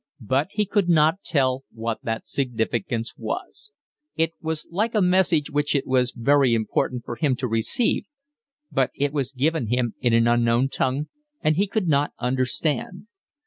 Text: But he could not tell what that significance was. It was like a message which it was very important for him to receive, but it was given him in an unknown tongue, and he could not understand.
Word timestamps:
But 0.25 0.47
he 0.53 0.65
could 0.65 0.89
not 0.89 1.21
tell 1.23 1.63
what 1.71 1.99
that 2.01 2.25
significance 2.25 3.13
was. 3.17 3.71
It 4.15 4.31
was 4.41 4.65
like 4.71 4.95
a 4.95 4.99
message 5.01 5.51
which 5.51 5.75
it 5.75 5.85
was 5.85 6.09
very 6.11 6.55
important 6.55 7.05
for 7.05 7.17
him 7.17 7.35
to 7.35 7.47
receive, 7.47 8.07
but 8.71 8.89
it 8.95 9.13
was 9.13 9.31
given 9.31 9.67
him 9.67 9.93
in 9.99 10.13
an 10.13 10.27
unknown 10.27 10.69
tongue, 10.69 11.09
and 11.41 11.55
he 11.55 11.67
could 11.67 11.87
not 11.87 12.13
understand. 12.17 13.09